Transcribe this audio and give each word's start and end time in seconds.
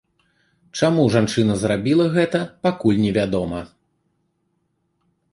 Чаму 0.79 1.03
жанчына 1.15 1.57
зрабіла 1.63 2.05
гэта, 2.15 2.41
пакуль 2.67 2.97
невядома. 3.01 3.61